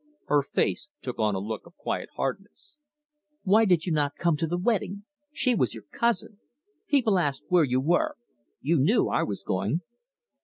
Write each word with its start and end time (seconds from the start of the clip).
Her 0.25 0.41
face 0.41 0.89
took 1.03 1.19
on 1.19 1.35
a 1.35 1.39
look 1.39 1.67
of 1.67 1.77
quiet 1.77 2.09
hardness. 2.15 2.79
"Why 3.43 3.65
did 3.65 3.85
you 3.85 3.91
not 3.91 4.15
come 4.15 4.35
to 4.37 4.47
the 4.47 4.57
wedding? 4.57 5.03
She 5.31 5.53
was 5.53 5.75
your 5.75 5.83
cousin. 5.91 6.39
People 6.87 7.19
asked 7.19 7.43
where 7.49 7.63
you 7.65 7.79
were. 7.79 8.15
You 8.61 8.79
knew 8.79 9.09
I 9.09 9.21
was 9.21 9.43
going." 9.43 9.81